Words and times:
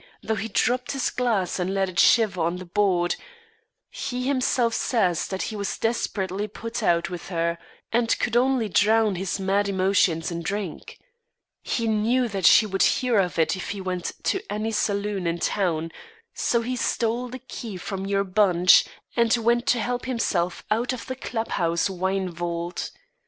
Though 0.23 0.33
he 0.33 0.47
dropped 0.47 0.93
his 0.93 1.11
glass, 1.11 1.59
and 1.59 1.75
let 1.75 1.87
it 1.87 1.99
shiver 1.99 2.41
on 2.41 2.55
the 2.55 2.65
board, 2.65 3.15
he 3.91 4.25
himself 4.25 4.73
says 4.73 5.27
that 5.27 5.43
he 5.43 5.55
was 5.55 5.77
desperately 5.77 6.47
put 6.47 6.81
out 6.81 7.11
with 7.11 7.27
her, 7.29 7.59
and 7.93 8.17
could 8.17 8.35
only 8.35 8.67
drown 8.67 9.13
his 9.13 9.39
mad 9.39 9.69
emotions 9.69 10.31
in 10.31 10.41
drink. 10.41 10.97
He 11.61 11.87
knew 11.87 12.27
that 12.29 12.47
she 12.47 12.65
would 12.65 12.81
hear 12.81 13.19
of 13.19 13.37
it 13.37 13.55
if 13.55 13.69
he 13.69 13.79
went 13.79 14.13
to 14.23 14.41
any 14.51 14.71
saloon 14.71 15.27
in 15.27 15.37
town; 15.37 15.91
so 16.33 16.61
he 16.63 16.75
stole 16.75 17.27
the 17.29 17.37
key 17.37 17.77
from 17.77 18.07
your 18.07 18.23
bunch, 18.23 18.85
and 19.15 19.37
went 19.37 19.67
to 19.67 19.79
help 19.79 20.05
himself 20.05 20.63
out 20.71 20.93
of 20.93 21.05
the 21.05 21.15
club 21.15 21.49
house 21.49 21.91
wine 21.91 22.27
vault. 22.27 22.89